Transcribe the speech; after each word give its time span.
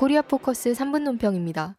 코리아 0.00 0.22
포커스 0.22 0.72
3분 0.72 1.02
논평입니다. 1.02 1.76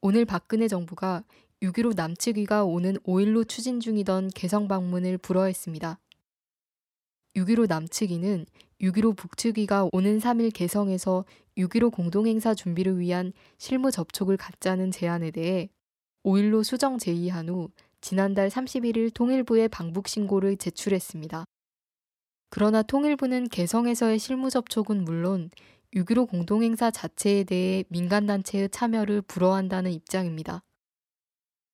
오늘 0.00 0.24
박근혜 0.24 0.66
정부가 0.66 1.22
6.15 1.62 1.94
남측위가 1.94 2.64
오는 2.64 2.96
5일로 3.04 3.48
추진 3.48 3.78
중이던 3.78 4.30
개성 4.34 4.66
방문을 4.66 5.18
불허했습니다. 5.18 6.00
6.15 7.36 7.68
남측위는 7.68 8.46
6.15 8.80 9.16
북측위가 9.16 9.90
오는 9.92 10.18
3일 10.18 10.52
개성에서 10.52 11.24
6.15 11.56 11.92
공동행사 11.92 12.52
준비를 12.52 12.98
위한 12.98 13.32
실무 13.58 13.92
접촉을 13.92 14.36
갖자는 14.36 14.90
제안에 14.90 15.30
대해 15.30 15.68
5일로 16.24 16.64
수정 16.64 16.98
제의한 16.98 17.48
후 17.48 17.70
지난달 18.00 18.48
31일 18.48 19.14
통일부에 19.14 19.68
방북 19.68 20.08
신고를 20.08 20.56
제출했습니다. 20.56 21.44
그러나 22.50 22.82
통일부는 22.82 23.50
개성에서의 23.50 24.18
실무 24.18 24.50
접촉은 24.50 25.04
물론 25.04 25.50
6.15 25.94 26.28
공동행사 26.28 26.90
자체에 26.90 27.44
대해 27.44 27.84
민간단체의 27.88 28.68
참여를 28.68 29.22
불허한다는 29.22 29.90
입장입니다. 29.90 30.62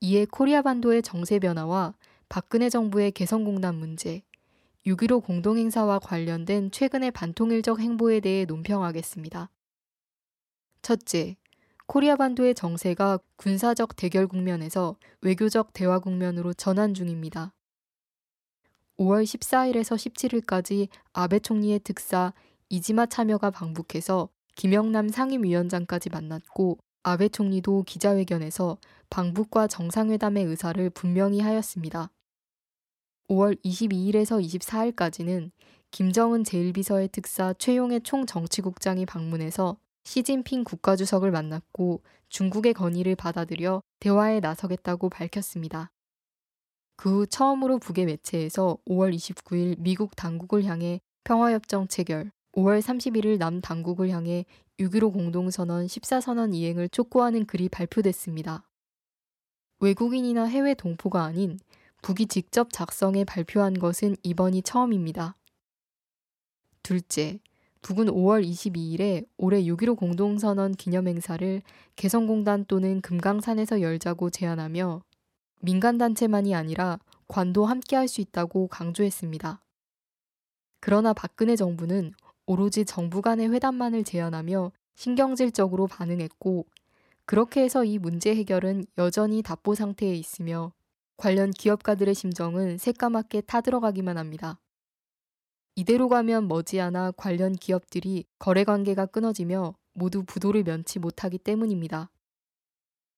이에 0.00 0.26
코리아 0.26 0.62
반도의 0.62 1.02
정세 1.02 1.38
변화와 1.38 1.94
박근혜 2.28 2.68
정부의 2.68 3.10
개성공단 3.12 3.74
문제, 3.74 4.22
6.15 4.86 5.24
공동행사와 5.24 5.98
관련된 5.98 6.70
최근의 6.70 7.10
반통일적 7.10 7.80
행보에 7.80 8.20
대해 8.20 8.44
논평하겠습니다. 8.44 9.50
첫째, 10.82 11.36
코리아 11.86 12.14
반도의 12.14 12.54
정세가 12.54 13.18
군사적 13.36 13.96
대결 13.96 14.28
국면에서 14.28 14.96
외교적 15.20 15.72
대화 15.72 15.98
국면으로 15.98 16.52
전환 16.52 16.94
중입니다. 16.94 17.52
5월 18.98 19.24
14일에서 19.24 19.96
17일까지 19.96 20.88
아베 21.12 21.38
총리의 21.38 21.80
특사 21.80 22.32
이지마 22.68 23.06
참여가 23.06 23.50
방북해서 23.50 24.28
김영남 24.56 25.08
상임위원장까지 25.08 26.10
만났고 26.10 26.78
아베 27.02 27.28
총리도 27.28 27.84
기자회견에서 27.84 28.78
방북과 29.10 29.68
정상회담의 29.68 30.44
의사를 30.44 30.90
분명히 30.90 31.40
하였습니다. 31.40 32.10
5월 33.28 33.56
22일에서 33.64 34.42
24일까지는 34.42 35.50
김정은 35.90 36.42
제1비서의 36.42 37.12
특사 37.12 37.52
최용의 37.54 38.02
총정치국장이 38.02 39.06
방문해서 39.06 39.76
시진핑 40.04 40.64
국가주석을 40.64 41.30
만났고 41.30 42.02
중국의 42.28 42.74
건의를 42.74 43.14
받아들여 43.16 43.82
대화에 44.00 44.40
나서겠다고 44.40 45.08
밝혔습니다. 45.10 45.90
그 46.96 47.10
후 47.10 47.26
처음으로 47.26 47.78
북의 47.78 48.06
매체에서 48.06 48.78
5월 48.88 49.14
29일 49.14 49.76
미국 49.78 50.16
당국을 50.16 50.64
향해 50.64 51.00
평화협정 51.24 51.88
체결, 51.88 52.32
5월 52.56 52.80
31일 52.80 53.36
남 53.36 53.60
당국을 53.60 54.08
향해 54.08 54.46
6.15 54.78 55.12
공동선언 55.12 55.86
14선언 55.86 56.54
이행을 56.54 56.88
촉구하는 56.88 57.44
글이 57.44 57.68
발표됐습니다. 57.68 58.66
외국인이나 59.80 60.46
해외 60.46 60.72
동포가 60.72 61.22
아닌 61.22 61.58
북이 62.00 62.26
직접 62.26 62.72
작성해 62.72 63.24
발표한 63.24 63.74
것은 63.74 64.16
이번이 64.22 64.62
처음입니다. 64.62 65.36
둘째, 66.82 67.40
북은 67.82 68.06
5월 68.06 68.42
22일에 68.48 69.26
올해 69.36 69.62
6.15 69.62 69.98
공동선언 69.98 70.72
기념행사를 70.72 71.62
개성공단 71.96 72.64
또는 72.64 73.02
금강산에서 73.02 73.82
열자고 73.82 74.30
제안하며 74.30 75.02
민간단체만이 75.60 76.54
아니라 76.54 76.98
관도 77.28 77.66
함께 77.66 77.96
할 77.96 78.08
수 78.08 78.22
있다고 78.22 78.68
강조했습니다. 78.68 79.62
그러나 80.80 81.12
박근혜 81.12 81.56
정부는 81.56 82.12
오로지 82.46 82.84
정부 82.84 83.22
간의 83.22 83.52
회담만을 83.52 84.04
제안하며 84.04 84.72
신경질적으로 84.94 85.86
반응했고 85.86 86.66
그렇게 87.24 87.62
해서 87.62 87.84
이 87.84 87.98
문제 87.98 88.34
해결은 88.34 88.84
여전히 88.98 89.42
답보 89.42 89.74
상태에 89.74 90.14
있으며 90.14 90.72
관련 91.16 91.50
기업가들의 91.50 92.14
심정은 92.14 92.78
새까맣게 92.78 93.42
타들어가기만 93.42 94.16
합니다. 94.16 94.60
이대로 95.74 96.08
가면 96.08 96.48
머지않아 96.48 97.12
관련 97.16 97.52
기업들이 97.52 98.24
거래 98.38 98.64
관계가 98.64 99.06
끊어지며 99.06 99.74
모두 99.92 100.24
부도를 100.24 100.62
면치 100.62 100.98
못하기 100.98 101.38
때문입니다. 101.38 102.10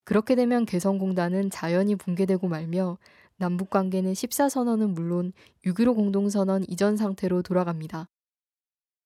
그렇게 0.04 0.34
되면 0.34 0.64
개성공단은 0.64 1.50
자연히 1.50 1.94
붕괴되고 1.94 2.48
말며 2.48 2.96
남북 3.36 3.68
관계는 3.68 4.14
14선언은 4.14 4.94
물론 4.94 5.32
6.15 5.66 5.94
공동선언 5.94 6.64
이전 6.66 6.96
상태로 6.96 7.42
돌아갑니다. 7.42 8.08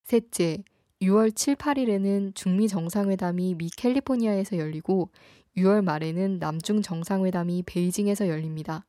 셋째, 0.05 0.63
6월 1.01 1.35
7, 1.35 1.57
8일에는 1.57 2.35
중미 2.35 2.69
정상회담이 2.69 3.55
미 3.57 3.71
캘리포니아에서 3.77 4.57
열리고 4.59 5.11
6월 5.57 5.83
말에는 5.83 6.39
남중 6.39 6.83
정상회담이 6.83 7.65
베이징에서 7.67 8.29
열립니다. 8.29 8.87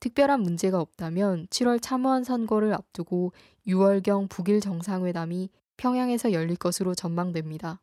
특별한 0.00 0.40
문제가 0.40 0.80
없다면 0.80 1.46
7월 1.48 1.80
참호한 1.80 2.24
선거를 2.24 2.72
앞두고 2.72 3.32
6월경 3.66 4.28
북일 4.28 4.60
정상회담이 4.60 5.50
평양에서 5.76 6.32
열릴 6.32 6.56
것으로 6.56 6.94
전망됩니다. 6.94 7.80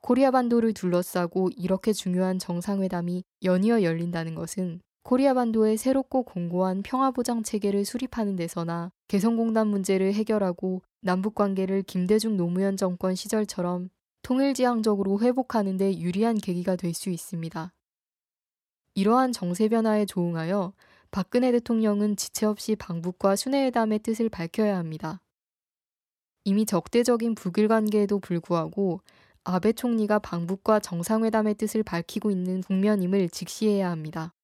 코리아 0.00 0.30
반도를 0.30 0.72
둘러싸고 0.72 1.50
이렇게 1.56 1.92
중요한 1.92 2.38
정상회담이 2.38 3.24
연이어 3.42 3.82
열린다는 3.82 4.34
것은 4.34 4.80
코리아 5.02 5.34
반도의 5.34 5.76
새롭고 5.76 6.22
공고한 6.22 6.82
평화보장 6.82 7.42
체계를 7.42 7.84
수립하는 7.84 8.36
데서나 8.36 8.92
개성공단 9.08 9.66
문제를 9.66 10.12
해결하고 10.14 10.82
남북 11.00 11.34
관계를 11.34 11.82
김대중 11.82 12.36
노무현 12.36 12.76
정권 12.76 13.14
시절처럼 13.14 13.88
통일지향적으로 14.22 15.20
회복하는 15.20 15.76
데 15.76 15.98
유리한 15.98 16.36
계기가 16.36 16.76
될 16.76 16.92
수 16.94 17.10
있습니다. 17.10 17.72
이러한 18.94 19.32
정세 19.32 19.68
변화에 19.68 20.04
조응하여 20.04 20.74
박근혜 21.10 21.50
대통령은 21.52 22.16
지체 22.16 22.46
없이 22.46 22.76
방북과 22.76 23.36
수뇌회담의 23.36 24.00
뜻을 24.00 24.28
밝혀야 24.28 24.76
합니다. 24.76 25.20
이미 26.44 26.66
적대적인 26.66 27.34
북일 27.34 27.68
관계에도 27.68 28.18
불구하고 28.18 29.00
아베 29.44 29.72
총리가 29.72 30.18
방북과 30.18 30.80
정상회담의 30.80 31.54
뜻을 31.54 31.82
밝히고 31.82 32.30
있는 32.30 32.60
국면임을 32.60 33.30
직시해야 33.30 33.90
합니다. 33.90 34.34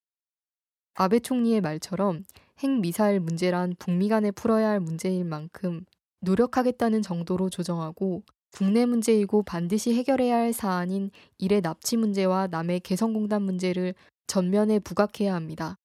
아베 0.98 1.20
총리의 1.20 1.60
말처럼 1.60 2.24
핵미사일 2.58 3.20
문제란 3.20 3.74
북미 3.78 4.08
간에 4.08 4.30
풀어야 4.30 4.70
할 4.70 4.80
문제인 4.80 5.28
만큼 5.28 5.84
노력하겠다는 6.20 7.02
정도로 7.02 7.50
조정하고 7.50 8.22
국내 8.50 8.86
문제이고 8.86 9.42
반드시 9.42 9.92
해결해야 9.92 10.36
할 10.36 10.54
사안인 10.54 11.10
일의 11.36 11.60
납치 11.60 11.98
문제와 11.98 12.46
남의 12.46 12.80
개성공단 12.80 13.42
문제를 13.42 13.94
전면에 14.26 14.78
부각해야 14.78 15.34
합니다. 15.34 15.76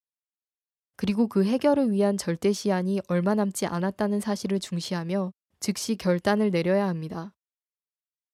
그리고 0.95 1.27
그 1.27 1.43
해결을 1.43 1.91
위한 1.91 2.15
절대 2.15 2.53
시한이 2.53 3.01
얼마 3.09 3.35
남지 3.35 3.65
않았다는 3.65 4.21
사실을 4.21 4.61
중시하며 4.61 5.33
즉시 5.59 5.97
결단을 5.97 6.51
내려야 6.51 6.87
합니다. 6.87 7.33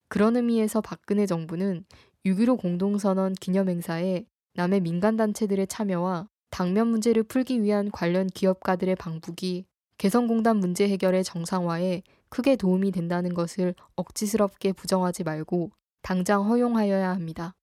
그런 0.09 0.35
의미에서 0.35 0.81
박근혜 0.81 1.25
정부는 1.25 1.85
6.15 2.23 2.59
공동선언 2.59 3.33
기념행사에 3.33 4.25
남의 4.53 4.81
민간단체들의 4.81 5.65
참여와 5.65 6.27
당면 6.49 6.87
문제를 6.87 7.23
풀기 7.23 7.61
위한 7.61 7.91
관련 7.91 8.27
기업가들의 8.27 8.95
방북이 8.95 9.65
개성공단 9.97 10.57
문제 10.57 10.87
해결의 10.87 11.23
정상화에 11.23 12.03
크게 12.29 12.55
도움이 12.55 12.91
된다는 12.91 13.33
것을 13.33 13.73
억지스럽게 13.95 14.73
부정하지 14.73 15.23
말고 15.23 15.71
당장 16.01 16.49
허용하여야 16.49 17.09
합니다. 17.09 17.55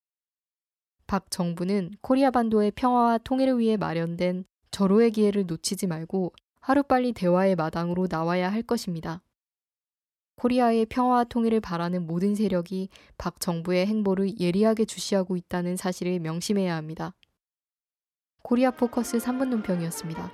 박 1.06 1.30
정부는 1.30 1.92
코리아 2.00 2.30
반도의 2.30 2.70
평화와 2.72 3.18
통일을 3.18 3.58
위해 3.58 3.76
마련된 3.76 4.44
절호의 4.70 5.12
기회를 5.12 5.46
놓치지 5.46 5.86
말고 5.86 6.32
하루빨리 6.60 7.12
대화의 7.12 7.56
마당으로 7.56 8.08
나와야 8.10 8.50
할 8.50 8.62
것입니다. 8.62 9.22
코리아의 10.36 10.86
평화와 10.86 11.24
통일을 11.24 11.60
바라는 11.60 12.06
모든 12.06 12.34
세력이 12.34 12.88
박 13.16 13.38
정부의 13.38 13.86
행보를 13.86 14.40
예리하게 14.40 14.84
주시하고 14.84 15.36
있다는 15.36 15.76
사실을 15.76 16.18
명심해야 16.18 16.74
합니다. 16.74 17.14
코리아 18.46 18.70
포커스 18.70 19.16
3분 19.16 19.48
논평이었습니다. 19.48 20.30